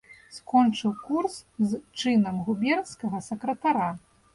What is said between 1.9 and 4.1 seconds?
чынам губернскага сакратара.